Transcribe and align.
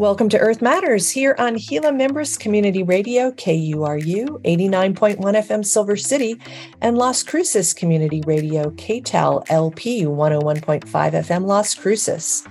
Welcome 0.00 0.30
to 0.30 0.38
Earth 0.38 0.62
Matters 0.62 1.10
here 1.10 1.36
on 1.38 1.56
Gila 1.56 1.92
Mimbres 1.92 2.38
Community 2.38 2.82
Radio, 2.82 3.32
KURU 3.32 4.42
89.1 4.42 5.18
FM 5.18 5.62
Silver 5.62 5.94
City, 5.94 6.40
and 6.80 6.96
Las 6.96 7.22
Cruces 7.22 7.74
Community 7.74 8.22
Radio, 8.26 8.70
KTAL 8.70 9.44
LP 9.50 10.04
101.5 10.04 10.84
FM 10.86 11.44
Las 11.44 11.74
Cruces. 11.74 12.48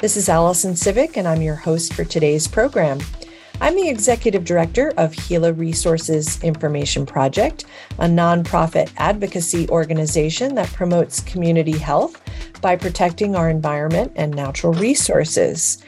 This 0.00 0.18
is 0.18 0.28
Allyson 0.28 0.74
Siwik, 0.74 1.16
and 1.16 1.26
I'm 1.26 1.40
your 1.40 1.54
host 1.54 1.94
for 1.94 2.04
today's 2.04 2.46
program. 2.46 3.00
I'm 3.62 3.76
the 3.76 3.88
executive 3.88 4.44
director 4.44 4.92
of 4.98 5.16
Gila 5.26 5.54
Resources 5.54 6.42
Information 6.42 7.06
Project, 7.06 7.64
a 7.98 8.04
nonprofit 8.04 8.92
advocacy 8.98 9.66
organization 9.70 10.54
that 10.56 10.70
promotes 10.74 11.20
community 11.20 11.78
health 11.78 12.20
by 12.60 12.76
protecting 12.76 13.36
our 13.36 13.48
environment 13.48 14.12
and 14.16 14.34
natural 14.34 14.74
resources. 14.74 15.82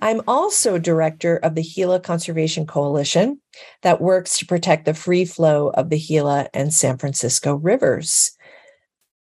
I'm 0.00 0.20
also 0.28 0.78
director 0.78 1.36
of 1.36 1.54
the 1.54 1.62
Gila 1.62 2.00
Conservation 2.00 2.66
Coalition 2.66 3.40
that 3.82 4.00
works 4.00 4.38
to 4.38 4.46
protect 4.46 4.84
the 4.84 4.94
free 4.94 5.24
flow 5.24 5.70
of 5.70 5.90
the 5.90 5.98
Gila 5.98 6.48
and 6.52 6.72
San 6.72 6.98
Francisco 6.98 7.54
rivers. 7.54 8.36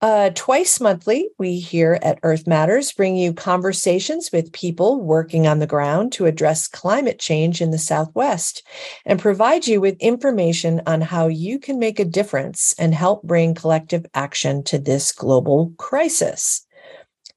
Uh, 0.03 0.31
twice 0.35 0.81
monthly, 0.81 1.29
we 1.39 1.59
here 1.59 1.97
at 2.01 2.19
Earth 2.23 2.45
Matters 2.45 2.91
bring 2.91 3.15
you 3.15 3.33
conversations 3.33 4.31
with 4.33 4.51
people 4.51 4.99
working 4.99 5.47
on 5.47 5.59
the 5.59 5.65
ground 5.65 6.11
to 6.11 6.25
address 6.25 6.67
climate 6.67 7.19
change 7.19 7.61
in 7.61 7.71
the 7.71 7.77
Southwest 7.77 8.67
and 9.05 9.17
provide 9.17 9.65
you 9.65 9.79
with 9.79 9.95
information 10.01 10.81
on 10.85 10.99
how 10.99 11.27
you 11.27 11.57
can 11.57 11.79
make 11.79 12.01
a 12.01 12.05
difference 12.05 12.75
and 12.77 12.93
help 12.93 13.23
bring 13.23 13.53
collective 13.53 14.05
action 14.13 14.61
to 14.65 14.77
this 14.77 15.13
global 15.13 15.71
crisis. 15.77 16.67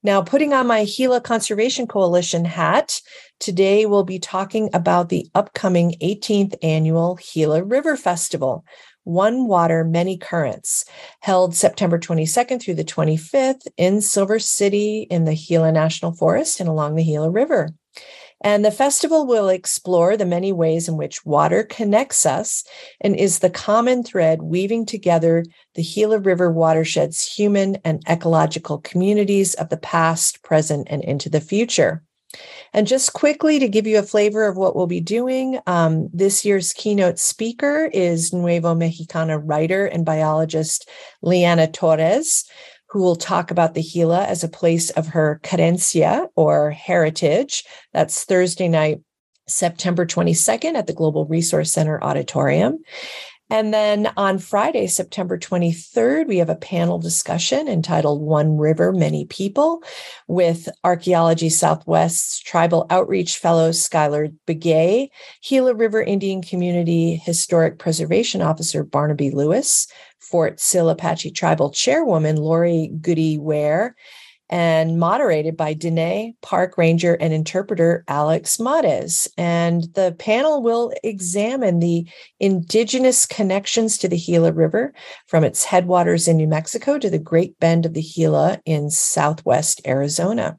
Now, 0.06 0.22
putting 0.22 0.52
on 0.52 0.68
my 0.68 0.84
Gila 0.84 1.20
Conservation 1.20 1.88
Coalition 1.88 2.44
hat, 2.44 3.00
today 3.40 3.86
we'll 3.86 4.04
be 4.04 4.20
talking 4.20 4.70
about 4.72 5.08
the 5.08 5.26
upcoming 5.34 5.96
18th 6.00 6.54
annual 6.62 7.18
Gila 7.34 7.64
River 7.64 7.96
Festival, 7.96 8.64
One 9.02 9.48
Water, 9.48 9.82
Many 9.82 10.16
Currents, 10.16 10.84
held 11.22 11.56
September 11.56 11.98
22nd 11.98 12.62
through 12.62 12.76
the 12.76 12.84
25th 12.84 13.66
in 13.76 14.00
Silver 14.00 14.38
City 14.38 15.08
in 15.10 15.24
the 15.24 15.34
Gila 15.34 15.72
National 15.72 16.12
Forest 16.12 16.60
and 16.60 16.68
along 16.68 16.94
the 16.94 17.02
Gila 17.02 17.28
River. 17.28 17.70
And 18.42 18.64
the 18.64 18.70
festival 18.70 19.26
will 19.26 19.48
explore 19.48 20.16
the 20.16 20.26
many 20.26 20.52
ways 20.52 20.88
in 20.88 20.96
which 20.96 21.24
water 21.24 21.64
connects 21.64 22.26
us 22.26 22.64
and 23.00 23.16
is 23.16 23.38
the 23.38 23.50
common 23.50 24.02
thread 24.02 24.42
weaving 24.42 24.86
together 24.86 25.44
the 25.74 25.82
Gila 25.82 26.18
River 26.18 26.52
watershed's 26.52 27.26
human 27.26 27.76
and 27.84 28.02
ecological 28.08 28.78
communities 28.78 29.54
of 29.54 29.70
the 29.70 29.78
past, 29.78 30.42
present, 30.42 30.88
and 30.90 31.02
into 31.02 31.30
the 31.30 31.40
future. 31.40 32.02
And 32.74 32.86
just 32.86 33.14
quickly 33.14 33.58
to 33.58 33.68
give 33.68 33.86
you 33.86 33.98
a 33.98 34.02
flavor 34.02 34.46
of 34.46 34.56
what 34.56 34.76
we'll 34.76 34.86
be 34.86 35.00
doing, 35.00 35.58
um, 35.66 36.10
this 36.12 36.44
year's 36.44 36.72
keynote 36.72 37.18
speaker 37.18 37.88
is 37.92 38.32
Nuevo 38.32 38.74
Mexicana 38.74 39.38
writer 39.38 39.86
and 39.86 40.04
biologist 40.04 40.88
Leeanna 41.24 41.72
Torres 41.72 42.44
who 42.96 43.02
will 43.02 43.14
talk 43.14 43.50
about 43.50 43.74
the 43.74 43.82
Gila 43.82 44.24
as 44.24 44.42
a 44.42 44.48
place 44.48 44.88
of 44.88 45.08
her 45.08 45.38
querencia 45.44 46.28
or 46.34 46.70
heritage. 46.70 47.62
That's 47.92 48.24
Thursday 48.24 48.68
night, 48.68 49.02
September 49.46 50.06
22nd 50.06 50.76
at 50.76 50.86
the 50.86 50.94
Global 50.94 51.26
Resource 51.26 51.70
Center 51.70 52.02
Auditorium. 52.02 52.78
And 53.50 53.72
then 53.74 54.10
on 54.16 54.38
Friday, 54.38 54.86
September 54.86 55.38
23rd, 55.38 56.26
we 56.26 56.38
have 56.38 56.48
a 56.48 56.56
panel 56.56 56.98
discussion 56.98 57.68
entitled 57.68 58.22
One 58.22 58.56
River, 58.56 58.92
Many 58.92 59.26
People 59.26 59.82
with 60.26 60.66
Archaeology 60.82 61.50
Southwest's 61.50 62.40
Tribal 62.40 62.86
Outreach 62.88 63.36
Fellow 63.36 63.70
Skylar 63.70 64.34
Begay, 64.46 65.10
Gila 65.46 65.74
River 65.74 66.02
Indian 66.02 66.40
Community 66.40 67.16
Historic 67.16 67.78
Preservation 67.78 68.40
Officer 68.40 68.82
Barnaby 68.82 69.30
Lewis, 69.30 69.86
Fort 70.30 70.60
Sill 70.60 70.88
Apache 70.88 71.30
Tribal 71.30 71.70
Chairwoman 71.70 72.36
Lori 72.36 72.90
Gooday 73.00 73.38
Ware, 73.38 73.94
and 74.48 74.98
moderated 74.98 75.56
by 75.56 75.74
Dene 75.74 76.34
Park 76.40 76.78
Ranger 76.78 77.14
and 77.14 77.32
interpreter 77.32 78.04
Alex 78.06 78.60
Mades. 78.60 79.28
And 79.36 79.84
the 79.94 80.14
panel 80.18 80.62
will 80.62 80.92
examine 81.02 81.80
the 81.80 82.06
indigenous 82.38 83.26
connections 83.26 83.98
to 83.98 84.08
the 84.08 84.18
Gila 84.18 84.52
River 84.52 84.94
from 85.26 85.42
its 85.42 85.64
headwaters 85.64 86.28
in 86.28 86.36
New 86.36 86.46
Mexico 86.46 86.98
to 86.98 87.10
the 87.10 87.18
Great 87.18 87.58
Bend 87.58 87.86
of 87.86 87.94
the 87.94 88.02
Gila 88.02 88.60
in 88.64 88.90
southwest 88.90 89.80
Arizona. 89.86 90.58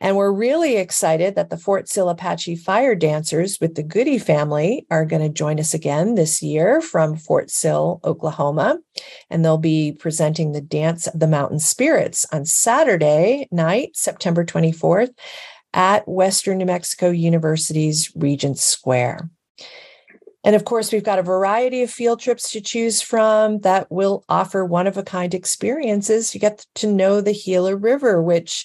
And 0.00 0.16
we're 0.16 0.32
really 0.32 0.76
excited 0.76 1.36
that 1.36 1.48
the 1.48 1.56
Fort 1.56 1.88
Sill 1.88 2.10
Apache 2.10 2.56
Fire 2.56 2.94
Dancers 2.94 3.58
with 3.60 3.76
the 3.76 3.84
Gooday 3.84 4.20
family 4.20 4.86
are 4.90 5.06
going 5.06 5.22
to 5.22 5.28
join 5.30 5.58
us 5.58 5.72
again 5.72 6.16
this 6.16 6.42
year 6.42 6.82
from 6.82 7.16
Fort 7.16 7.50
Sill, 7.50 8.00
Oklahoma. 8.04 8.78
And 9.30 9.44
they'll 9.44 9.56
be 9.56 9.92
presenting 9.92 10.52
the 10.52 10.60
Dance 10.60 11.06
of 11.06 11.18
the 11.18 11.26
Mountain 11.26 11.60
Spirits 11.60 12.26
on 12.30 12.44
Saturday 12.44 13.48
night, 13.50 13.90
September 13.94 14.44
24th 14.44 15.14
at 15.72 16.06
Western 16.06 16.58
New 16.58 16.66
Mexico 16.66 17.10
University's 17.10 18.10
Regent 18.14 18.58
Square. 18.58 19.30
And 20.42 20.54
of 20.54 20.64
course, 20.64 20.92
we've 20.92 21.02
got 21.02 21.18
a 21.18 21.24
variety 21.24 21.82
of 21.82 21.90
field 21.90 22.20
trips 22.20 22.52
to 22.52 22.60
choose 22.60 23.02
from 23.02 23.58
that 23.60 23.90
will 23.90 24.24
offer 24.28 24.64
one 24.64 24.86
of 24.86 24.96
a 24.96 25.02
kind 25.02 25.34
experiences. 25.34 26.34
You 26.34 26.40
get 26.40 26.64
to 26.76 26.86
know 26.86 27.20
the 27.20 27.34
Gila 27.34 27.74
River, 27.74 28.22
which 28.22 28.64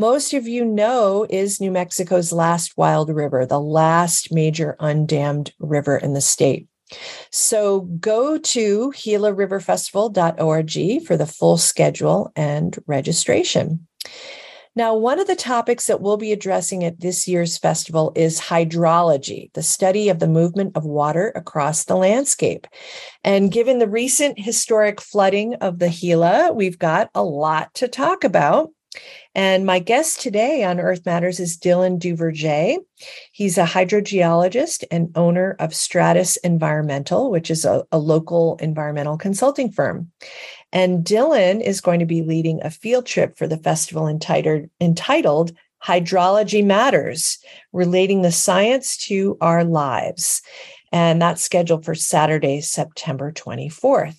most 0.00 0.32
of 0.32 0.48
you 0.48 0.64
know 0.64 1.26
is 1.28 1.60
New 1.60 1.70
Mexico's 1.70 2.32
last 2.32 2.78
wild 2.78 3.10
river, 3.10 3.44
the 3.44 3.60
last 3.60 4.32
major 4.32 4.74
undammed 4.80 5.52
river 5.58 5.98
in 5.98 6.14
the 6.14 6.22
state. 6.22 6.66
So 7.30 7.82
go 8.00 8.38
to 8.38 8.92
GilaRiverFestival.org 8.96 11.06
for 11.06 11.18
the 11.18 11.26
full 11.26 11.58
schedule 11.58 12.32
and 12.34 12.78
registration. 12.86 13.86
Now, 14.74 14.96
one 14.96 15.18
of 15.18 15.26
the 15.26 15.36
topics 15.36 15.86
that 15.88 16.00
we'll 16.00 16.16
be 16.16 16.32
addressing 16.32 16.82
at 16.82 17.00
this 17.00 17.28
year's 17.28 17.58
festival 17.58 18.14
is 18.16 18.40
hydrology, 18.40 19.52
the 19.52 19.62
study 19.62 20.08
of 20.08 20.18
the 20.18 20.28
movement 20.28 20.74
of 20.76 20.86
water 20.86 21.30
across 21.34 21.84
the 21.84 21.96
landscape. 21.96 22.66
And 23.22 23.52
given 23.52 23.80
the 23.80 23.88
recent 23.88 24.40
historic 24.40 25.02
flooding 25.02 25.56
of 25.56 25.78
the 25.78 25.90
Gila, 25.90 26.54
we've 26.54 26.78
got 26.78 27.10
a 27.14 27.22
lot 27.22 27.74
to 27.74 27.86
talk 27.86 28.24
about. 28.24 28.70
And 29.34 29.64
my 29.64 29.78
guest 29.78 30.20
today 30.20 30.64
on 30.64 30.80
Earth 30.80 31.06
Matters 31.06 31.38
is 31.38 31.56
Dylan 31.56 32.00
Duvergé. 32.00 32.78
He's 33.30 33.58
a 33.58 33.64
hydrogeologist 33.64 34.82
and 34.90 35.12
owner 35.14 35.54
of 35.60 35.72
Stratus 35.72 36.36
Environmental, 36.38 37.30
which 37.30 37.48
is 37.48 37.64
a, 37.64 37.84
a, 37.92 37.98
local 37.98 38.56
environmental 38.60 39.16
consulting 39.16 39.70
firm. 39.70 40.10
And 40.72 41.04
Dylan 41.04 41.60
is 41.60 41.80
going 41.80 42.00
to 42.00 42.06
be 42.06 42.22
leading 42.22 42.60
a 42.62 42.70
field 42.70 43.06
trip 43.06 43.38
for 43.38 43.46
the 43.46 43.56
festival 43.56 44.08
entitled, 44.08 44.68
entitled 44.80 45.52
Hydrology 45.84 46.64
Matters, 46.64 47.38
relating 47.72 48.22
the 48.22 48.32
science 48.32 48.96
to 49.06 49.38
our 49.40 49.62
lives. 49.62 50.42
And 50.92 51.22
that's 51.22 51.42
scheduled 51.42 51.84
for 51.84 51.94
Saturday, 51.94 52.60
September 52.60 53.30
24th. 53.30 54.16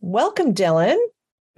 Welcome, 0.00 0.54
Dylan. 0.54 0.98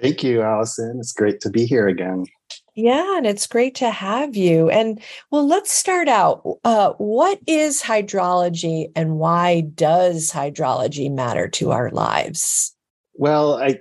Thank 0.00 0.22
you, 0.22 0.42
Allyson. 0.42 0.98
It's 0.98 1.12
great 1.12 1.40
to 1.40 1.50
be 1.50 1.64
here 1.64 1.88
again. 1.88 2.26
Yeah, 2.74 3.18
and 3.18 3.26
it's 3.26 3.46
great 3.46 3.74
to 3.76 3.90
have 3.90 4.34
you. 4.34 4.70
And 4.70 5.00
well, 5.30 5.46
let's 5.46 5.70
start 5.70 6.08
out. 6.08 6.42
Uh, 6.64 6.92
what 6.94 7.38
is 7.46 7.82
hydrology 7.82 8.90
and 8.96 9.18
why 9.18 9.60
does 9.60 10.30
hydrology 10.30 11.12
matter 11.12 11.48
to 11.48 11.70
our 11.70 11.90
lives? 11.90 12.74
Well, 13.14 13.56
I 13.62 13.80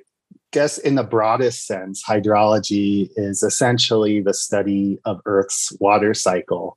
guess 0.51 0.78
in 0.78 0.96
the 0.96 1.03
broadest 1.03 1.66
sense, 1.66 2.03
hydrology 2.03 3.09
is 3.16 3.44
essentially 3.44 4.22
the 4.22 4.34
study 4.34 5.00
of 5.06 5.22
Earth's 5.25 5.72
water 5.80 6.13
cycle. 6.13 6.75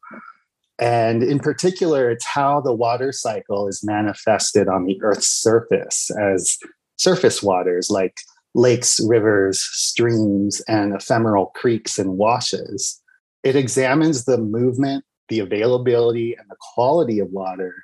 And 0.79 1.23
in 1.23 1.41
particular, 1.41 2.11
it's 2.11 2.25
how 2.25 2.61
the 2.61 2.73
water 2.73 3.11
cycle 3.11 3.67
is 3.67 3.85
manifested 3.85 4.69
on 4.69 4.85
the 4.85 5.01
Earth's 5.03 5.29
surface 5.29 6.11
as 6.17 6.59
surface 6.97 7.43
waters 7.43 7.91
like 7.91 8.15
lakes, 8.55 9.01
rivers, 9.07 9.61
streams, 9.61 10.61
and 10.69 10.95
ephemeral 10.95 11.47
creeks 11.47 11.99
and 11.99 12.17
washes. 12.17 13.01
It 13.43 13.57
examines 13.57 14.25
the 14.25 14.39
movement, 14.39 15.05
the 15.29 15.41
availability, 15.41 16.35
and 16.35 16.49
the 16.49 16.57
quality 16.75 17.19
of 17.19 17.31
water 17.31 17.75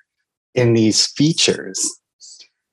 in 0.55 0.75
these 0.75 1.06
features. 1.06 1.99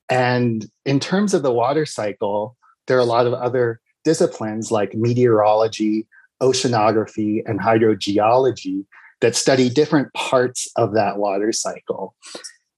And 0.09 0.69
in 0.85 0.99
terms 0.99 1.33
of 1.33 1.43
the 1.43 1.51
water 1.51 1.85
cycle, 1.85 2.55
there 2.85 2.97
are 2.97 3.01
a 3.01 3.05
lot 3.05 3.27
of 3.27 3.33
other 3.33 3.81
disciplines 4.05 4.71
like 4.71 4.95
meteorology, 4.95 6.07
oceanography, 6.41 7.41
and 7.45 7.59
hydrogeology 7.59 8.85
that 9.19 9.35
study 9.35 9.69
different 9.69 10.13
parts 10.13 10.67
of 10.75 10.93
that 10.93 11.17
water 11.17 11.51
cycle. 11.51 12.15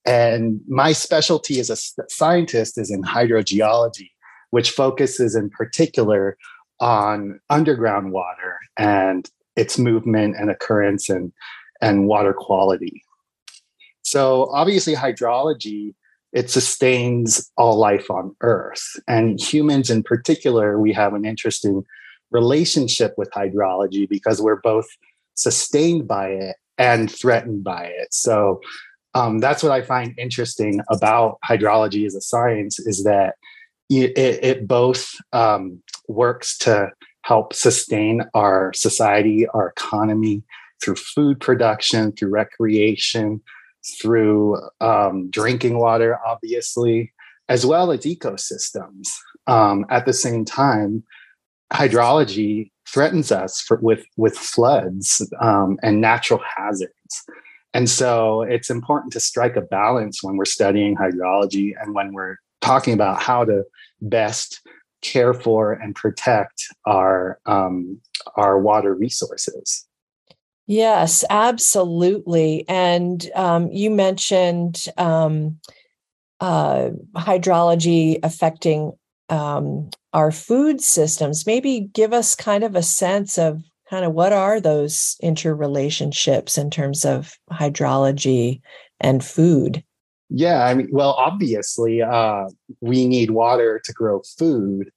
And 0.06 0.62
my 0.68 0.94
specialty 0.94 1.60
as 1.60 1.69
a 1.69 1.75
scientist 2.10 2.77
is 2.77 2.89
in 2.89 3.04
hydrogeology 3.04 4.10
which 4.51 4.72
focuses 4.72 5.36
in 5.36 5.50
particular 5.50 6.38
on 6.80 7.40
underground 7.50 8.12
water 8.12 8.57
and 8.78 9.30
its 9.56 9.78
movement 9.78 10.36
and 10.38 10.50
occurrence 10.50 11.10
and, 11.10 11.31
and 11.81 12.07
water 12.07 12.34
quality. 12.34 13.04
So 14.01 14.50
obviously, 14.54 14.96
hydrology 14.96 15.94
it 16.31 16.50
sustains 16.50 17.51
all 17.57 17.78
life 17.78 18.10
on 18.12 18.36
Earth, 18.42 19.00
and 19.07 19.40
humans 19.40 19.90
in 19.90 20.04
particular, 20.04 20.80
we 20.80 20.94
have 20.94 21.13
an 21.13 21.25
interesting 21.25 21.84
relationship 22.31 23.16
with 23.18 23.31
hydrology 23.31 24.07
because 24.07 24.42
we're 24.42 24.62
both 24.62 24.86
sustained 25.34 26.07
by 26.07 26.30
it 26.30 26.56
and 26.78 27.12
threatened 27.12 27.63
by 27.63 27.86
it. 27.86 28.13
So 28.13 28.62
um, 29.16 29.40
that's 29.40 29.63
what 29.63 29.72
I 29.72 29.81
find 29.81 30.13
interesting 30.19 30.81
about 30.92 31.40
hydrology 31.44 32.06
as 32.06 32.13
a 32.13 32.22
science 32.22 32.78
is 32.78 33.04
that 33.06 33.36
it, 33.89 34.44
it 34.44 34.68
both 34.68 35.15
um, 35.33 35.81
works 36.07 36.57
to 36.59 36.89
help 37.24 37.53
sustain 37.53 38.24
our 38.33 38.71
society, 38.74 39.47
our 39.53 39.69
economy 39.69 40.44
through 40.83 40.95
food 40.95 41.39
production, 41.39 42.12
through 42.13 42.30
recreation, 42.30 43.41
through 44.01 44.57
um, 44.81 45.30
drinking 45.30 45.77
water, 45.77 46.19
obviously, 46.25 47.12
as 47.50 47.65
well 47.65 47.91
as 47.91 48.01
ecosystems. 48.01 49.07
Um, 49.47 49.86
at 49.89 50.06
the 50.06 50.13
same 50.13 50.45
time, 50.45 51.03
hydrology 51.74 52.71
threatens 52.88 53.31
us 53.31 53.62
for, 53.62 53.77
with 53.81 54.06
with 54.18 54.35
floods 54.35 55.21
um, 55.42 55.77
and 55.83 56.01
natural 56.01 56.42
hazards. 56.56 56.94
And 57.74 57.89
so 57.89 58.42
it's 58.42 58.69
important 58.69 59.13
to 59.13 59.19
strike 59.19 59.56
a 59.56 59.62
balance 59.62 60.24
when 60.24 60.38
we're 60.38 60.45
studying 60.45 60.95
hydrology 60.95 61.74
and 61.80 61.94
when 61.94 62.13
we're 62.13 62.38
talking 62.61 62.94
about 62.94 63.21
how 63.21 63.45
to 63.45 63.63
best 64.01 64.61
care 65.01 65.33
for 65.33 65.73
and 65.73 65.95
protect 65.95 66.63
our 66.85 67.39
um, 67.45 68.00
our 68.35 68.59
water 68.59 68.94
resources. 68.94 69.88
Yes, 70.67 71.23
absolutely. 71.29 72.63
And 72.67 73.27
um, 73.33 73.71
you 73.71 73.89
mentioned 73.89 74.85
um, 74.97 75.59
uh, 76.39 76.89
hydrology 77.15 78.19
affecting 78.21 78.94
um, 79.29 79.89
our 80.13 80.31
food 80.31 80.81
systems. 80.81 81.47
Maybe 81.47 81.89
give 81.94 82.13
us 82.13 82.35
kind 82.35 82.63
of 82.63 82.75
a 82.75 82.83
sense 82.83 83.38
of 83.39 83.63
kind 83.89 84.06
of 84.06 84.13
what 84.13 84.31
are 84.31 84.61
those 84.61 85.17
interrelationships 85.23 86.57
in 86.57 86.69
terms 86.69 87.03
of 87.03 87.33
hydrology 87.51 88.61
and 89.00 89.23
food? 89.23 89.83
Yeah, 90.30 90.66
I 90.66 90.74
mean, 90.76 90.90
well, 90.92 91.14
obviously, 91.14 92.02
uh, 92.02 92.46
we 92.81 93.08
need 93.08 93.31
water 93.31 93.81
to 93.84 93.94
grow 93.94 94.22
food. 94.38 94.92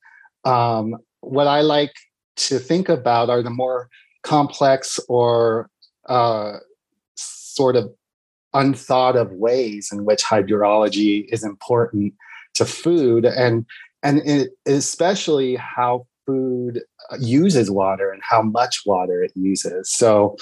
Um, 0.44 0.96
what 1.20 1.46
I 1.46 1.62
like 1.62 1.92
to 2.36 2.58
think 2.58 2.88
about 2.88 3.30
are 3.30 3.42
the 3.42 3.50
more 3.50 3.88
complex 4.22 5.00
or 5.08 5.70
uh, 6.08 6.58
sort 7.16 7.76
of 7.76 7.90
unthought 8.54 9.16
of 9.16 9.30
ways 9.32 9.90
in 9.90 10.04
which 10.04 10.22
hydrology 10.22 11.24
is 11.30 11.42
important 11.42 12.12
to 12.54 12.64
food 12.66 13.24
and 13.24 13.64
and 14.02 14.18
it, 14.26 14.50
especially 14.66 15.54
how 15.56 16.06
food 16.26 16.82
uh, 17.10 17.16
uses 17.20 17.70
water 17.70 18.10
and 18.10 18.20
how 18.28 18.42
much 18.42 18.82
water 18.84 19.22
it 19.22 19.32
uses. 19.36 19.90
So, 19.90 20.36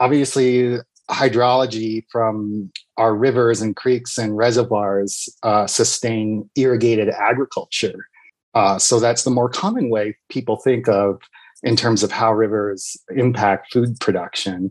obviously, 0.00 0.78
hydrology 1.10 2.04
from 2.10 2.70
our 2.96 3.14
rivers 3.14 3.60
and 3.60 3.76
creeks 3.76 4.18
and 4.18 4.36
reservoirs 4.36 5.28
uh, 5.42 5.66
sustain 5.66 6.48
irrigated 6.56 7.08
agriculture. 7.10 8.06
Uh, 8.54 8.78
so, 8.78 8.98
that's 8.98 9.24
the 9.24 9.30
more 9.30 9.48
common 9.48 9.90
way 9.90 10.16
people 10.28 10.56
think 10.56 10.88
of 10.88 11.20
in 11.62 11.76
terms 11.76 12.02
of 12.02 12.10
how 12.10 12.32
rivers 12.32 12.96
impact 13.14 13.72
food 13.72 13.98
production. 14.00 14.70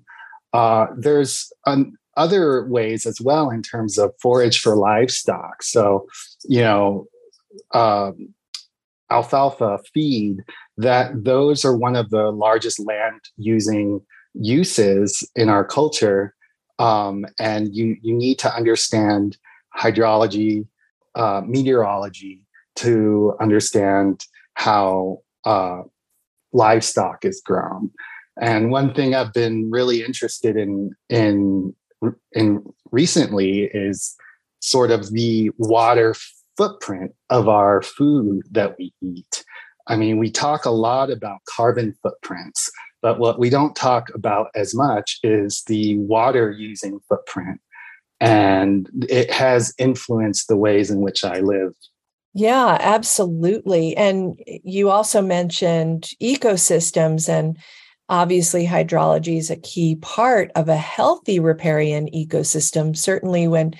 Uh, 0.53 0.87
there's 0.97 1.51
an, 1.65 1.95
other 2.17 2.65
ways 2.67 3.05
as 3.05 3.19
well 3.19 3.49
in 3.49 3.61
terms 3.61 3.97
of 3.97 4.13
forage 4.21 4.59
for 4.59 4.75
livestock. 4.75 5.61
So, 5.61 6.07
you 6.45 6.61
know, 6.61 7.07
um, 7.73 8.33
alfalfa 9.09 9.79
feed, 9.93 10.37
that 10.77 11.23
those 11.23 11.63
are 11.65 11.75
one 11.75 11.95
of 11.95 12.09
the 12.09 12.31
largest 12.31 12.79
land 12.79 13.21
using 13.37 14.01
uses 14.39 15.27
in 15.35 15.49
our 15.49 15.65
culture. 15.65 16.35
Um, 16.79 17.25
and 17.39 17.73
you, 17.73 17.95
you 18.01 18.13
need 18.13 18.37
to 18.39 18.53
understand 18.53 19.37
hydrology, 19.77 20.67
uh, 21.15 21.41
meteorology 21.45 22.43
to 22.77 23.33
understand 23.39 24.25
how 24.55 25.19
uh, 25.45 25.81
livestock 26.53 27.23
is 27.23 27.41
grown. 27.45 27.91
And 28.41 28.71
one 28.71 28.93
thing 28.93 29.15
I've 29.15 29.33
been 29.33 29.69
really 29.71 30.03
interested 30.03 30.57
in 30.57 30.91
in 31.09 31.73
in 32.33 32.63
recently 32.91 33.69
is 33.73 34.15
sort 34.59 34.91
of 34.91 35.11
the 35.11 35.51
water 35.57 36.15
footprint 36.57 37.11
of 37.29 37.47
our 37.47 37.81
food 37.81 38.43
that 38.51 38.75
we 38.77 38.93
eat. 39.01 39.43
I 39.87 39.95
mean, 39.95 40.17
we 40.17 40.31
talk 40.31 40.65
a 40.65 40.71
lot 40.71 41.11
about 41.11 41.39
carbon 41.47 41.95
footprints, 42.01 42.69
but 43.05 43.19
what 43.19 43.37
we 43.37 43.51
don't 43.51 43.75
talk 43.75 44.09
about 44.15 44.47
as 44.55 44.73
much 44.73 45.19
is 45.21 45.61
the 45.67 45.95
water 45.99 46.49
using 46.49 46.99
footprint. 47.07 47.61
And 48.19 48.89
it 49.07 49.29
has 49.31 49.75
influenced 49.77 50.47
the 50.47 50.57
ways 50.57 50.89
in 50.89 51.01
which 51.01 51.23
I 51.23 51.41
live. 51.41 51.75
Yeah, 52.33 52.79
absolutely. 52.79 53.95
And 53.95 54.41
you 54.63 54.89
also 54.89 55.21
mentioned 55.21 56.09
ecosystems 56.19 57.29
and 57.29 57.59
obviously 58.09 58.65
hydrology 58.65 59.37
is 59.37 59.49
a 59.49 59.55
key 59.55 59.95
part 59.95 60.51
of 60.55 60.69
a 60.69 60.75
healthy 60.75 61.39
riparian 61.39 62.07
ecosystem. 62.07 62.95
Certainly 62.95 63.47
when 63.47 63.73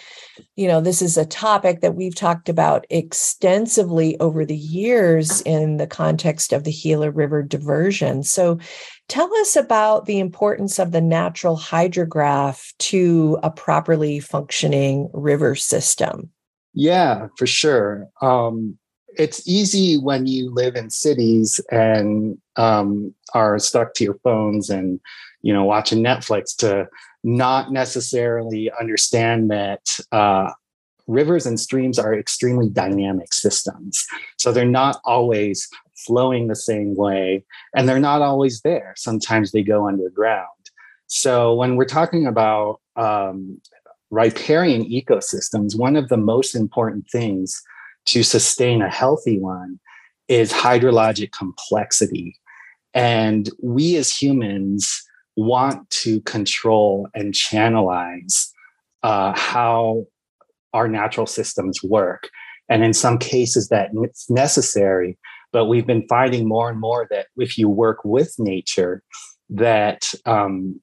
you 0.56 0.68
know 0.68 0.82
this 0.82 1.02
is 1.02 1.18
a 1.18 1.26
topic 1.26 1.82
that 1.82 1.96
we've 1.96 2.16
talked 2.16 2.50
about 2.50 2.86
extensively 2.90 4.20
over 4.20 4.46
the 4.46 4.58
years 4.58 5.42
in 5.42 5.78
the 5.78 5.88
context 5.88 6.54
of 6.54 6.64
the 6.64 6.72
gila 6.72 7.12
river 7.12 7.44
diversion. 7.44 8.24
So 8.24 8.60
tell 9.08 9.34
us 9.36 9.56
about 9.56 10.06
the 10.06 10.20
importance 10.20 10.80
of 10.80 10.92
the 10.92 11.02
natural 11.02 11.58
hydrograph 11.58 12.74
to 12.80 13.38
a 13.44 13.52
properly 13.52 14.20
functioning 14.20 15.10
river 15.14 15.56
system. 15.56 16.32
Yeah 16.74 17.28
for 17.38 17.48
sure. 17.48 18.08
Um, 18.22 18.78
it's 19.18 19.48
easy 19.48 19.98
when 19.98 20.26
you 20.26 20.54
live 20.54 20.76
in 20.76 20.90
cities 20.90 21.60
and 21.72 22.38
um, 22.56 23.14
are 23.34 23.60
stuck 23.60 23.94
to 23.96 24.04
your 24.04 24.20
phones 24.24 24.70
and 24.70 25.00
you 25.42 25.54
know 25.54 25.64
watching 25.64 26.04
Netflix 26.04 26.56
to 26.58 26.88
not 27.24 27.72
necessarily 27.72 28.72
understand 28.80 29.50
that 29.50 29.82
uh, 30.12 30.52
rivers 31.08 31.46
and 31.46 31.60
streams 31.60 31.98
are 31.98 32.14
extremely 32.14 32.70
dynamic 32.70 33.34
systems. 33.34 34.06
So 34.38 34.52
they're 34.52 34.66
not 34.66 35.00
always 35.06 35.68
flowing 35.96 36.48
the 36.48 36.56
same 36.56 36.96
way, 36.96 37.44
and 37.76 37.88
they're 37.88 38.00
not 38.00 38.22
always 38.22 38.62
there. 38.62 38.94
Sometimes 38.98 39.52
they 39.52 39.64
go 39.64 39.88
underground. 39.88 40.50
So 41.08 41.54
when 41.56 41.76
we're 41.76 41.86
talking 41.86 42.26
about 42.26 42.80
um, 42.96 43.62
riparian 44.10 44.84
ecosystems, 44.84 45.78
one 45.78 45.96
of 45.96 46.10
the 46.10 46.18
most 46.18 46.56
important 46.56 47.10
things 47.12 47.62
to 48.06 48.24
sustain 48.24 48.82
a 48.82 48.90
healthy 48.90 49.40
one 49.40 49.80
is 50.28 50.52
hydrologic 50.52 51.32
complexity. 51.32 52.40
And 52.94 53.50
we 53.62 53.98
as 53.98 54.16
humans 54.16 55.04
want 55.36 55.90
to 55.90 56.22
control 56.22 57.08
and 57.14 57.34
channelize 57.34 58.50
uh, 59.04 59.34
how 59.36 60.06
our 60.74 60.88
natural 60.88 61.28
systems 61.28 61.84
work. 61.84 62.30
And 62.70 62.84
in 62.84 62.94
some 62.94 63.18
cases, 63.18 63.70
that 63.70 63.90
it's 63.94 64.30
necessary. 64.30 65.18
But 65.52 65.66
we've 65.66 65.86
been 65.86 66.08
finding 66.08 66.48
more 66.48 66.70
and 66.70 66.80
more 66.80 67.08
that 67.12 67.28
if 67.38 67.58
you 67.58 67.70
work 67.70 68.04
with 68.04 68.34
nature, 68.40 69.04
that 69.50 70.14
um, 70.26 70.80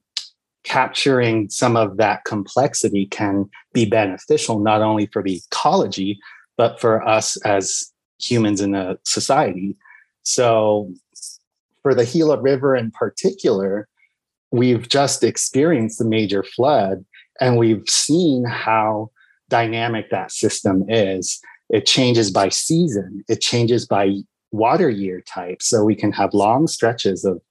capturing 0.63 1.49
some 1.49 1.75
of 1.75 1.97
that 1.97 2.23
complexity 2.25 3.05
can 3.05 3.49
be 3.73 3.85
beneficial 3.85 4.59
not 4.59 4.81
only 4.81 5.07
for 5.07 5.21
the 5.21 5.41
ecology 5.45 6.19
but 6.57 6.79
for 6.79 7.05
us 7.07 7.37
as 7.45 7.91
humans 8.19 8.61
in 8.61 8.75
a 8.75 8.97
society. 9.03 9.75
So, 10.23 10.91
for 11.81 11.93
the 11.93 12.05
Gila 12.05 12.41
River 12.41 12.75
in 12.75 12.91
particular, 12.91 13.89
we've 14.51 14.87
just 14.87 15.23
experienced 15.23 15.99
a 15.99 16.05
major 16.05 16.43
flood 16.43 17.03
and 17.41 17.57
we've 17.57 17.83
seen 17.89 18.45
how 18.45 19.11
dynamic 19.49 20.09
that 20.11 20.31
system 20.31 20.85
is. 20.87 21.41
It 21.69 21.85
changes 21.85 22.31
by 22.31 22.49
season, 22.49 23.23
it 23.27 23.41
changes 23.41 23.85
by 23.85 24.17
water 24.51 24.89
year 24.89 25.21
type. 25.21 25.61
So, 25.61 25.83
we 25.83 25.95
can 25.95 26.11
have 26.13 26.33
long 26.33 26.67
stretches 26.67 27.25
of 27.25 27.41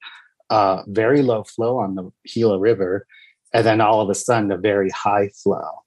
uh, 0.49 0.83
very 0.87 1.21
low 1.21 1.43
flow 1.43 1.77
on 1.77 1.95
the 1.95 2.11
Gila 2.27 2.59
River, 2.59 3.05
and 3.53 3.65
then 3.65 3.81
all 3.81 4.01
of 4.01 4.09
a 4.09 4.15
sudden, 4.15 4.51
a 4.51 4.57
very 4.57 4.89
high 4.89 5.29
flow. 5.29 5.83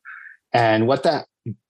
And 0.52 0.87
what 0.87 1.02
that 1.02 1.26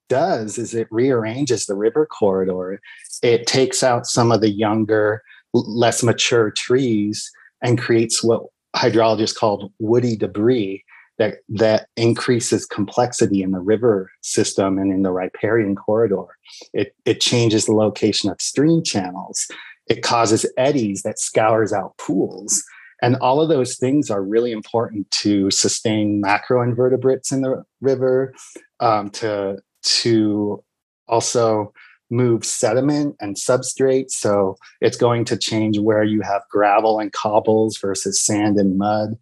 does 0.09 0.57
is 0.57 0.73
it 0.73 0.87
rearranges 0.91 1.65
the 1.65 1.75
river 1.75 2.05
corridor. 2.05 2.79
It 3.21 3.47
takes 3.47 3.83
out 3.83 4.05
some 4.05 4.31
of 4.31 4.41
the 4.41 4.51
younger, 4.51 5.21
less 5.53 6.03
mature 6.03 6.51
trees 6.51 7.31
and 7.61 7.79
creates 7.79 8.23
what 8.23 8.43
hydrologists 8.75 9.35
call 9.35 9.71
woody 9.79 10.15
debris. 10.15 10.83
that 11.17 11.39
that 11.49 11.87
increases 11.95 12.65
complexity 12.65 13.41
in 13.41 13.51
the 13.51 13.59
river 13.59 14.11
system 14.21 14.77
and 14.77 14.91
in 14.91 15.01
the 15.01 15.11
riparian 15.11 15.75
corridor. 15.75 16.27
It 16.73 16.95
it 17.05 17.19
changes 17.21 17.65
the 17.65 17.73
location 17.73 18.29
of 18.29 18.39
stream 18.39 18.83
channels. 18.83 19.47
It 19.87 20.03
causes 20.03 20.45
eddies 20.57 21.01
that 21.03 21.19
scours 21.19 21.73
out 21.73 21.97
pools. 21.97 22.63
And 23.01 23.15
all 23.17 23.41
of 23.41 23.49
those 23.49 23.77
things 23.77 24.09
are 24.09 24.23
really 24.23 24.51
important 24.51 25.09
to 25.21 25.51
sustain 25.51 26.21
macroinvertebrates 26.21 27.31
in 27.31 27.41
the 27.41 27.63
river, 27.79 28.33
um, 28.79 29.11
to 29.11 29.59
to 30.01 30.63
also 31.07 31.73
move 32.09 32.45
sediment 32.45 33.15
and 33.19 33.35
substrate. 33.35 34.09
So 34.09 34.57
it's 34.81 34.97
going 34.97 35.25
to 35.25 35.37
change 35.37 35.79
where 35.79 36.03
you 36.03 36.21
have 36.21 36.41
gravel 36.49 36.99
and 36.99 37.11
cobbles 37.11 37.77
versus 37.77 38.21
sand 38.21 38.57
and 38.57 38.77
mud. 38.77 39.17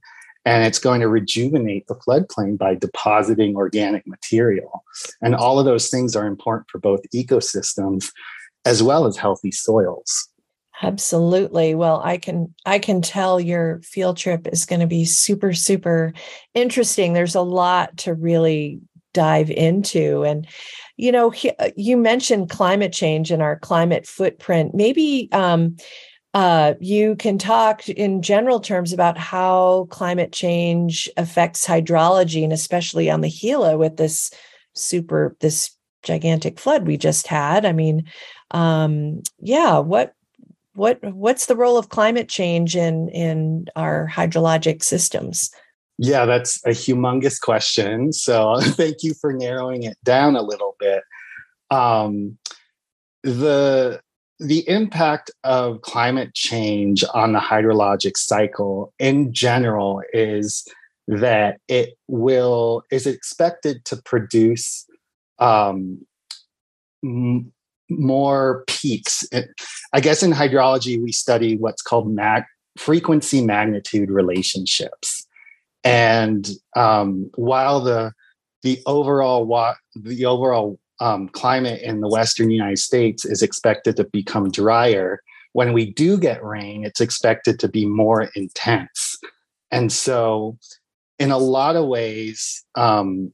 And 0.45 0.63
it's 0.63 0.77
going 0.77 1.01
to 1.01 1.07
rejuvenate 1.07 1.87
the 1.87 1.95
floodplain 1.95 2.57
by 2.57 2.75
depositing 2.75 3.55
organic 3.55 4.05
material. 4.05 4.83
And 5.21 5.33
all 5.33 5.57
of 5.57 5.65
those 5.65 5.89
things 5.89 6.15
are 6.15 6.27
important 6.27 6.69
for 6.69 6.77
both 6.77 7.01
ecosystems 7.15 8.11
as 8.63 8.83
well 8.83 9.05
as 9.05 9.17
healthy 9.17 9.51
soils. 9.51 10.29
Absolutely. 10.81 11.73
Well, 11.73 12.01
I 12.03 12.17
can 12.17 12.53
I 12.65 12.79
can 12.79 13.01
tell 13.01 13.39
your 13.39 13.79
field 13.81 14.17
trip 14.17 14.45
is 14.47 14.65
going 14.65 14.81
to 14.81 14.87
be 14.87 15.05
super 15.05 15.53
super 15.53 16.13
interesting. 16.53 17.13
There's 17.13 17.35
a 17.35 17.41
lot 17.41 17.95
to 17.99 18.13
really 18.13 18.81
dive 19.15 19.49
into 19.49 20.23
and 20.23 20.45
you 20.97 21.11
know 21.11 21.33
uh, 21.59 21.69
you 21.75 21.97
mentioned 21.97 22.49
climate 22.49 22.93
change 22.93 23.31
and 23.31 23.41
our 23.41 23.57
climate 23.57 24.05
footprint. 24.05 24.75
Maybe 24.75 25.29
um, 25.31 25.77
uh, 26.33 26.73
you 26.79 27.15
can 27.15 27.37
talk 27.37 27.87
in 27.89 28.21
general 28.21 28.59
terms 28.59 28.93
about 28.93 29.17
how 29.17 29.87
climate 29.89 30.33
change 30.33 31.09
affects 31.17 31.65
hydrology 31.65 32.43
and 32.43 32.53
especially 32.53 33.09
on 33.09 33.21
the 33.21 33.29
gila 33.29 33.77
with 33.77 33.97
this 33.97 34.31
super 34.73 35.35
this 35.39 35.71
gigantic 36.03 36.59
flood 36.59 36.85
we 36.85 36.97
just 36.97 37.25
had. 37.25 37.65
I 37.65 37.71
mean 37.71 38.05
um, 38.51 39.23
yeah 39.39 39.79
what 39.79 40.13
what 40.73 41.01
what's 41.13 41.45
the 41.45 41.55
role 41.55 41.77
of 41.77 41.89
climate 41.89 42.27
change 42.27 42.75
in 42.75 43.07
in 43.09 43.65
our 43.75 44.07
hydrologic 44.13 44.83
systems 44.83 45.51
yeah, 45.97 46.25
that's 46.25 46.63
a 46.65 46.69
humongous 46.69 47.39
question. 47.39 48.11
So 48.11 48.55
thank 48.61 49.03
you 49.03 49.13
for 49.13 49.33
narrowing 49.33 49.83
it 49.83 49.97
down 50.03 50.35
a 50.35 50.41
little 50.41 50.75
bit. 50.79 51.03
Um, 51.71 52.37
the 53.23 54.01
the 54.39 54.67
impact 54.67 55.31
of 55.45 55.81
climate 55.81 56.33
change 56.33 57.05
on 57.13 57.31
the 57.31 57.39
hydrologic 57.39 58.17
cycle 58.17 58.93
in 58.99 59.33
general 59.33 60.01
is 60.11 60.67
that 61.07 61.59
it 61.67 61.97
will 62.07 62.83
is 62.91 63.07
expected 63.07 63.85
to 63.85 63.95
produce 63.95 64.85
um, 65.39 66.05
m- 67.03 67.51
more 67.89 68.63
peaks. 68.67 69.25
It, 69.31 69.49
I 69.93 70.01
guess 70.01 70.21
in 70.21 70.31
hydrology 70.31 71.01
we 71.01 71.11
study 71.11 71.55
what's 71.55 71.81
called 71.81 72.11
mag- 72.11 72.43
frequency 72.77 73.41
magnitude 73.41 74.09
relationships. 74.09 75.24
And 75.85 76.49
um, 76.75 77.29
while 77.35 77.79
the 77.79 78.11
the 78.63 78.81
overall 78.87 79.45
wa- 79.45 79.75
the 79.95 80.25
overall 80.25 80.79
um, 80.99 81.29
climate 81.29 81.81
in 81.83 82.01
the 82.01 82.09
western 82.09 82.49
United 82.49 82.79
States 82.79 83.23
is 83.23 83.43
expected 83.43 83.95
to 83.97 84.05
become 84.05 84.49
drier, 84.49 85.21
when 85.53 85.71
we 85.71 85.93
do 85.93 86.17
get 86.17 86.43
rain, 86.43 86.83
it's 86.83 86.99
expected 86.99 87.59
to 87.59 87.69
be 87.69 87.85
more 87.85 88.29
intense. 88.35 89.17
And 89.71 89.91
so, 89.91 90.57
in 91.19 91.31
a 91.31 91.37
lot 91.37 91.75
of 91.75 91.85
ways, 91.85 92.65
um, 92.75 93.31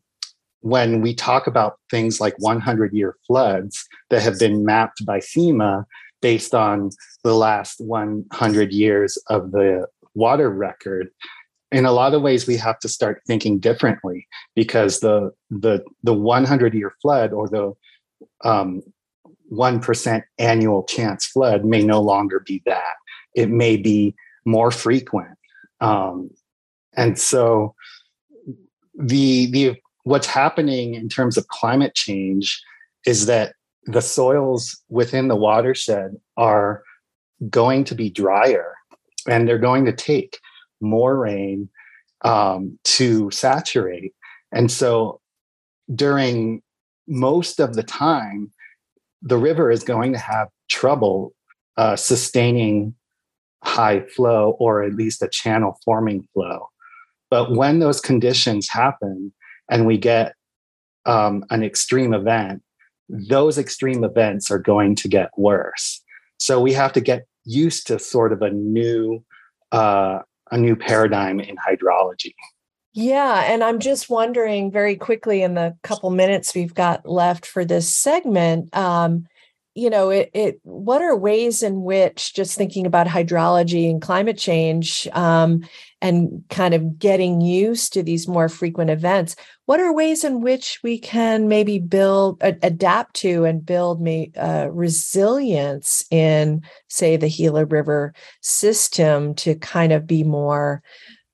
when 0.59 1.01
we 1.01 1.15
talk 1.15 1.47
about 1.47 1.79
things 1.89 2.19
like 2.19 2.35
100 2.37 2.93
year 2.93 3.15
floods 3.25 3.87
that 4.09 4.21
have 4.21 4.37
been 4.37 4.65
mapped 4.65 5.05
by 5.05 5.19
FEMA 5.19 5.85
based 6.21 6.53
on 6.53 6.91
the 7.23 7.33
last 7.33 7.79
100 7.79 8.71
years 8.71 9.17
of 9.29 9.51
the 9.51 9.87
water 10.13 10.49
record, 10.49 11.09
in 11.71 11.85
a 11.85 11.91
lot 11.91 12.13
of 12.13 12.21
ways 12.21 12.47
we 12.47 12.57
have 12.57 12.79
to 12.79 12.89
start 12.89 13.21
thinking 13.25 13.59
differently 13.59 14.27
because 14.55 14.99
the 14.99 15.31
the 15.49 15.83
the 16.03 16.13
100 16.13 16.73
year 16.73 16.93
flood 17.01 17.31
or 17.31 17.47
the 17.47 17.73
um, 18.43 18.81
1% 19.51 20.23
annual 20.39 20.83
chance 20.83 21.25
flood 21.25 21.65
may 21.65 21.83
no 21.83 22.01
longer 22.01 22.39
be 22.39 22.61
that. 22.65 22.95
It 23.35 23.49
may 23.49 23.77
be 23.77 24.15
more 24.45 24.71
frequent. 24.71 25.37
Um, 25.81 26.29
and 26.93 27.17
so 27.17 27.75
the 28.97 29.49
the 29.51 29.75
what's 30.03 30.27
happening 30.27 30.95
in 30.95 31.09
terms 31.09 31.37
of 31.37 31.47
climate 31.47 31.95
change 31.95 32.61
is 33.05 33.25
that 33.27 33.53
the 33.85 34.01
soils 34.01 34.81
within 34.89 35.27
the 35.27 35.35
watershed 35.35 36.15
are 36.37 36.83
going 37.49 37.83
to 37.83 37.95
be 37.95 38.09
drier 38.09 38.75
and 39.27 39.47
they're 39.47 39.57
going 39.57 39.85
to 39.85 39.93
take 39.93 40.39
more 40.81 41.17
rain 41.17 41.69
um, 42.23 42.77
to 42.83 43.31
saturate. 43.31 44.13
And 44.51 44.71
so 44.71 45.19
during 45.93 46.61
most 47.07 47.59
of 47.59 47.75
the 47.75 47.83
time, 47.83 48.51
the 49.21 49.37
river 49.37 49.71
is 49.71 49.83
going 49.83 50.13
to 50.13 50.19
have 50.19 50.47
trouble 50.69 51.33
uh, 51.77 51.95
sustaining 51.95 52.95
high 53.63 54.01
flow 54.01 54.55
or 54.59 54.83
at 54.83 54.95
least 54.95 55.21
a 55.21 55.27
channel 55.27 55.79
forming 55.85 56.27
flow. 56.33 56.67
But 57.29 57.51
when 57.51 57.79
those 57.79 58.01
conditions 58.01 58.67
happen 58.69 59.31
and 59.69 59.85
we 59.85 59.97
get 59.97 60.33
um, 61.05 61.45
an 61.49 61.63
extreme 61.63 62.13
event, 62.13 62.61
those 63.09 63.57
extreme 63.57 64.03
events 64.03 64.49
are 64.51 64.59
going 64.59 64.95
to 64.95 65.07
get 65.07 65.29
worse. 65.37 66.01
So 66.37 66.59
we 66.59 66.73
have 66.73 66.93
to 66.93 67.01
get 67.01 67.25
used 67.45 67.87
to 67.87 67.99
sort 67.99 68.33
of 68.33 68.41
a 68.41 68.49
new 68.51 69.23
uh, 69.71 70.19
a 70.51 70.57
new 70.57 70.75
paradigm 70.75 71.39
in 71.39 71.55
hydrology. 71.55 72.33
Yeah, 72.93 73.45
and 73.47 73.63
I'm 73.63 73.79
just 73.79 74.09
wondering 74.09 74.69
very 74.69 74.97
quickly 74.97 75.43
in 75.43 75.53
the 75.53 75.77
couple 75.81 76.09
minutes 76.09 76.53
we've 76.53 76.73
got 76.73 77.07
left 77.07 77.45
for 77.45 77.63
this 77.63 77.93
segment, 77.93 78.75
um, 78.75 79.27
you 79.73 79.89
know, 79.89 80.09
it, 80.09 80.29
it 80.33 80.59
what 80.63 81.01
are 81.01 81.15
ways 81.15 81.63
in 81.63 81.83
which 81.83 82.33
just 82.33 82.57
thinking 82.57 82.85
about 82.85 83.07
hydrology 83.07 83.89
and 83.89 84.01
climate 84.01 84.37
change 84.37 85.07
um, 85.13 85.61
and 86.01 86.43
kind 86.49 86.73
of 86.73 86.99
getting 86.99 87.39
used 87.39 87.93
to 87.93 88.03
these 88.03 88.27
more 88.27 88.49
frequent 88.49 88.89
events, 88.89 89.35
what 89.67 89.79
are 89.79 89.93
ways 89.93 90.25
in 90.25 90.41
which 90.41 90.79
we 90.83 90.99
can 90.99 91.47
maybe 91.47 91.79
build, 91.79 92.37
adapt 92.41 93.15
to, 93.15 93.45
and 93.45 93.65
build 93.65 94.01
may, 94.01 94.31
uh, 94.37 94.67
resilience 94.69 96.03
in, 96.11 96.61
say, 96.89 97.15
the 97.15 97.29
Gila 97.29 97.65
River 97.65 98.13
system 98.41 99.33
to 99.35 99.55
kind 99.55 99.93
of 99.93 100.05
be 100.05 100.23
more, 100.23 100.83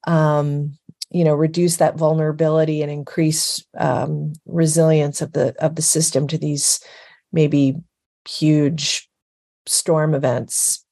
um, 0.06 0.78
you 1.10 1.24
know, 1.24 1.34
reduce 1.34 1.78
that 1.78 1.98
vulnerability 1.98 2.84
and 2.84 2.92
increase 2.92 3.66
um, 3.78 4.34
resilience 4.46 5.22
of 5.22 5.32
the 5.32 5.56
of 5.60 5.76
the 5.76 5.82
system 5.82 6.28
to 6.28 6.38
these 6.38 6.82
maybe 7.32 7.78
huge 8.28 9.10
storm 9.66 10.14
events? 10.14 10.84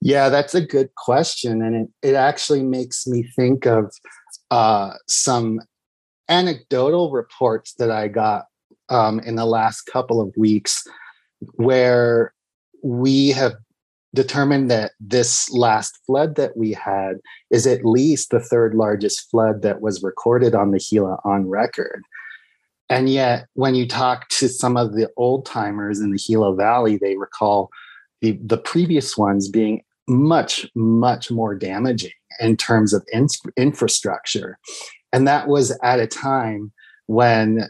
Yeah, 0.00 0.28
that's 0.28 0.54
a 0.54 0.60
good 0.60 0.94
question. 0.94 1.62
And 1.62 1.74
it, 1.74 2.10
it 2.10 2.14
actually 2.14 2.62
makes 2.62 3.06
me 3.06 3.24
think 3.34 3.66
of 3.66 3.92
uh, 4.50 4.92
some 5.08 5.60
anecdotal 6.28 7.10
reports 7.10 7.74
that 7.74 7.90
I 7.90 8.08
got 8.08 8.44
um, 8.88 9.20
in 9.20 9.36
the 9.36 9.46
last 9.46 9.82
couple 9.82 10.20
of 10.20 10.32
weeks 10.36 10.84
where 11.54 12.32
we 12.82 13.30
have 13.30 13.54
determined 14.14 14.70
that 14.70 14.92
this 15.00 15.50
last 15.50 15.98
flood 16.06 16.36
that 16.36 16.56
we 16.56 16.72
had 16.72 17.16
is 17.50 17.66
at 17.66 17.84
least 17.84 18.30
the 18.30 18.40
third 18.40 18.74
largest 18.74 19.30
flood 19.30 19.62
that 19.62 19.80
was 19.80 20.02
recorded 20.02 20.54
on 20.54 20.70
the 20.70 20.78
Gila 20.78 21.18
on 21.24 21.48
record. 21.48 22.02
And 22.90 23.08
yet, 23.10 23.46
when 23.54 23.74
you 23.74 23.86
talk 23.86 24.28
to 24.30 24.48
some 24.48 24.76
of 24.76 24.94
the 24.94 25.10
old 25.16 25.44
timers 25.44 26.00
in 26.00 26.10
the 26.10 26.18
Gila 26.18 26.54
Valley, 26.54 26.96
they 26.96 27.16
recall 27.16 27.70
the, 28.22 28.38
the 28.42 28.56
previous 28.56 29.16
ones 29.16 29.48
being 29.48 29.82
much, 30.08 30.66
much 30.74 31.30
more 31.30 31.54
damaging 31.54 32.12
in 32.40 32.56
terms 32.56 32.94
of 32.94 33.04
in, 33.12 33.26
infrastructure. 33.56 34.58
And 35.12 35.28
that 35.28 35.48
was 35.48 35.76
at 35.82 36.00
a 36.00 36.06
time 36.06 36.72
when 37.06 37.68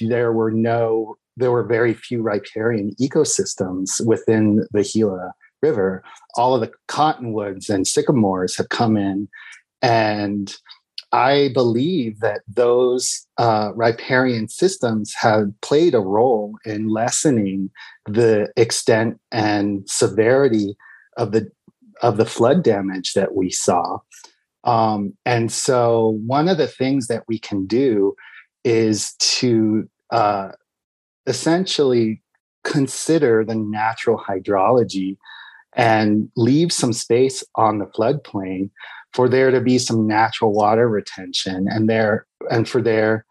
there 0.00 0.32
were 0.32 0.50
no, 0.50 1.16
there 1.36 1.52
were 1.52 1.64
very 1.64 1.94
few 1.94 2.22
riparian 2.22 2.94
ecosystems 3.00 4.04
within 4.04 4.66
the 4.72 4.82
Gila 4.82 5.32
River. 5.62 6.02
All 6.36 6.54
of 6.54 6.60
the 6.60 6.70
cottonwoods 6.88 7.68
and 7.68 7.86
sycamores 7.86 8.56
have 8.56 8.68
come 8.68 8.96
in 8.96 9.28
and 9.82 10.54
I 11.14 11.50
believe 11.54 12.18
that 12.20 12.40
those 12.48 13.24
uh, 13.38 13.70
riparian 13.76 14.48
systems 14.48 15.14
have 15.14 15.46
played 15.62 15.94
a 15.94 16.00
role 16.00 16.56
in 16.64 16.88
lessening 16.88 17.70
the 18.06 18.52
extent 18.56 19.20
and 19.30 19.88
severity 19.88 20.76
of 21.16 21.30
the 21.30 21.48
of 22.02 22.16
the 22.16 22.26
flood 22.26 22.64
damage 22.64 23.12
that 23.12 23.36
we 23.36 23.48
saw. 23.48 23.98
Um, 24.64 25.16
and 25.24 25.52
so, 25.52 26.18
one 26.26 26.48
of 26.48 26.58
the 26.58 26.66
things 26.66 27.06
that 27.06 27.22
we 27.28 27.38
can 27.38 27.64
do 27.64 28.16
is 28.64 29.14
to 29.20 29.88
uh, 30.10 30.48
essentially 31.28 32.22
consider 32.64 33.44
the 33.44 33.54
natural 33.54 34.18
hydrology 34.18 35.16
and 35.76 36.28
leave 36.36 36.72
some 36.72 36.92
space 36.92 37.44
on 37.54 37.78
the 37.78 37.86
floodplain 37.86 38.70
for 39.14 39.28
there 39.28 39.50
to 39.50 39.60
be 39.60 39.78
some 39.78 40.06
natural 40.06 40.52
water 40.52 40.88
retention 40.88 41.66
and 41.68 41.88
there 41.88 42.26
and 42.50 42.68
for 42.68 42.82
there 42.82 43.24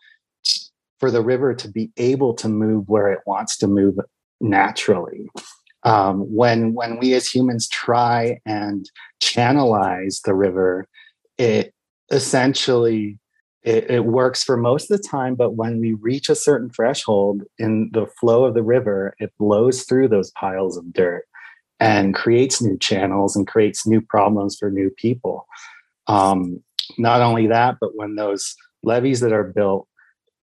for 1.00 1.12
the 1.12 1.22
river 1.22 1.54
to 1.54 1.68
be 1.68 1.92
able 1.98 2.34
to 2.34 2.48
move 2.48 2.88
where 2.88 3.12
it 3.12 3.20
wants 3.26 3.58
to 3.58 3.68
move 3.68 3.96
naturally. 4.40 5.30
Um, 5.84 6.22
when 6.34 6.74
when 6.74 6.98
we 6.98 7.14
as 7.14 7.28
humans 7.28 7.68
try 7.68 8.40
and 8.46 8.90
channelize 9.22 10.22
the 10.22 10.34
river 10.34 10.88
it 11.38 11.74
essentially 12.10 13.20
it, 13.64 13.90
it, 13.90 14.06
works 14.06 14.44
for 14.44 14.56
most 14.56 14.90
of 14.90 14.98
the 14.98 15.08
time 15.08 15.36
but 15.36 15.56
when 15.56 15.82
we 15.82 15.94
reach 15.94 16.30
a 16.30 16.36
certain 16.36 16.70
threshold 16.70 17.44
in 17.58 17.90
the 17.92 18.06
flow 18.20 18.46
of 18.46 18.54
the 18.54 18.64
river 18.64 19.14
it 19.20 19.34
blows 19.38 19.84
through 19.84 20.08
those 20.08 20.32
piles 20.32 20.78
of 20.78 20.94
dirt 20.94 21.26
and 21.82 22.16
creates 22.16 22.62
new 22.62 22.78
channels 22.78 23.36
and 23.36 23.48
creates 23.48 23.86
new 23.86 24.00
problems 24.00 24.56
for 24.58 24.70
new 24.70 24.90
people 24.92 25.46
um, 26.08 26.62
not 26.98 27.22
only 27.22 27.48
that 27.48 27.76
but 27.80 27.96
when 27.96 28.16
those 28.16 28.56
levees 28.84 29.20
that 29.22 29.34
are 29.34 29.44
built 29.44 29.88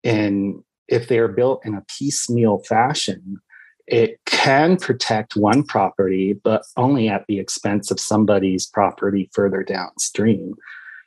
in 0.02 0.62
if 0.88 1.08
they 1.08 1.18
are 1.18 1.28
built 1.28 1.64
in 1.64 1.74
a 1.74 1.84
piecemeal 1.98 2.58
fashion 2.58 3.40
it 3.86 4.18
can 4.24 4.76
protect 4.76 5.36
one 5.36 5.62
property, 5.62 6.32
but 6.42 6.62
only 6.76 7.08
at 7.08 7.24
the 7.28 7.38
expense 7.38 7.90
of 7.90 8.00
somebody's 8.00 8.66
property 8.66 9.28
further 9.32 9.62
downstream. 9.62 10.54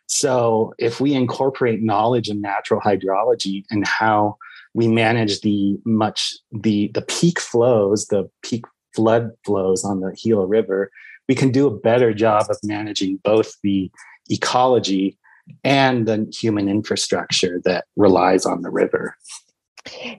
So, 0.06 0.74
if 0.78 1.02
we 1.02 1.14
incorporate 1.14 1.82
knowledge 1.82 2.30
in 2.30 2.40
natural 2.40 2.80
hydrology 2.80 3.64
and 3.72 3.86
how 3.86 4.38
we 4.74 4.88
manage 4.88 5.42
the 5.42 5.78
much 5.86 6.36
the 6.52 6.92
the 6.94 7.02
peak 7.02 7.40
flows, 7.40 8.08
the 8.08 8.30
peak 8.44 8.64
flood 8.96 9.32
flows 9.44 9.84
on 9.84 10.00
the 10.00 10.16
Gila 10.24 10.46
River, 10.46 10.92
we 11.28 11.36
can 11.36 11.52
do 11.52 11.68
a 11.68 11.78
better 11.78 12.14
job 12.14 12.46
of 12.50 12.58
managing 12.64 13.20
both 13.24 13.54
the 13.64 13.92
ecology 14.30 15.18
and 15.64 16.08
the 16.08 16.32
human 16.34 16.68
infrastructure 16.68 17.62
that 17.66 17.86
relies 17.96 18.46
on 18.46 18.62
the 18.62 18.70
river. 18.70 19.16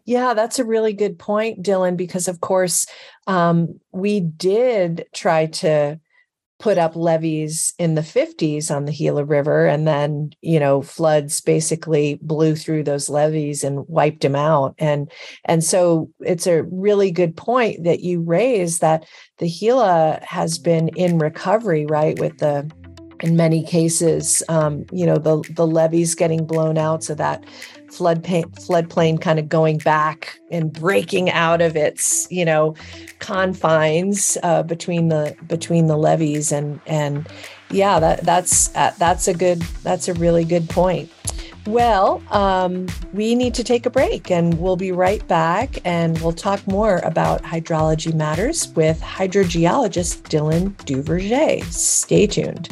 Yeah, 0.05 0.35
that's 0.35 0.59
a 0.59 0.65
really 0.65 0.95
good 0.95 1.19
point, 1.19 1.63
Dylan, 1.63 1.97
because 1.97 2.29
of 2.29 2.41
course, 2.41 2.87
um, 3.27 3.79
we 3.93 4.21
did 4.21 5.07
try 5.13 5.47
to 5.47 6.01
put 6.59 6.77
up 6.77 6.97
levees 6.97 7.73
in 7.79 7.95
the 7.95 8.01
50s 8.01 8.75
on 8.75 8.85
the 8.85 8.93
Gila 8.93 9.25
River, 9.25 9.67
and 9.67 9.87
then, 9.87 10.31
you 10.43 10.59
know, 10.59 10.83
floods 10.83 11.41
basically 11.41 12.19
blew 12.21 12.57
through 12.57 12.83
those 12.83 13.09
levees 13.09 13.63
and 13.63 13.87
wiped 13.89 14.23
them 14.23 14.35
out. 14.35 14.75
And, 14.79 15.11
and 15.45 15.63
so 15.63 16.11
it's 16.21 16.49
a 16.49 16.65
really 16.65 17.13
good 17.13 17.37
point 17.37 17.85
that 17.85 18.01
you 18.01 18.21
raise 18.21 18.81
that 18.81 19.07
the 19.39 19.49
Gila 19.49 20.19
has 20.23 20.59
been 20.59 20.89
in 20.89 21.19
recovery, 21.19 21.87
right, 21.87 22.19
with 22.19 22.39
the 22.39 22.69
in 23.21 23.37
many 23.37 23.63
cases, 23.65 24.43
um, 24.49 24.87
you 24.93 25.07
know, 25.07 25.19
the 25.19 25.43
the 25.51 25.67
levees 25.67 26.15
getting 26.15 26.47
blown 26.47 26.79
out, 26.79 27.03
so 27.03 27.15
that 27.15 27.45
floodplain 27.89 28.45
floodplain 28.67 29.21
kind 29.21 29.39
of 29.39 29.49
going 29.49 29.79
back 29.79 30.39
and 30.51 30.73
breaking 30.73 31.31
out 31.31 31.61
of 31.61 31.77
its 31.77 32.31
you 32.31 32.45
know 32.45 32.75
confines 33.19 34.37
uh, 34.43 34.63
between 34.63 35.09
the 35.09 35.35
between 35.47 35.87
the 35.87 35.97
levees. 35.97 36.53
And 36.53 36.81
and 36.87 37.27
yeah 37.71 37.99
that 38.01 38.23
that's 38.23 38.75
uh, 38.77 38.93
that's 38.99 39.29
a 39.29 39.35
good 39.35 39.61
that's 39.83 40.09
a 40.09 40.15
really 40.15 40.45
good 40.45 40.69
point. 40.69 41.11
Well 41.67 42.23
um, 42.31 42.87
we 43.13 43.35
need 43.35 43.55
to 43.55 43.65
take 43.65 43.85
a 43.85 43.91
break 43.91 44.31
and 44.31 44.59
we'll 44.59 44.77
be 44.77 44.93
right 44.93 45.27
back 45.29 45.79
and 45.85 46.19
we'll 46.21 46.33
talk 46.33 46.67
more 46.67 46.99
about 46.99 47.43
hydrology 47.43 48.15
matters 48.15 48.69
with 48.75 49.01
hydrogeologist 49.01 50.23
dylan 50.31 50.75
duvergé. 50.87 51.65
Stay 51.65 52.27
tuned 52.27 52.69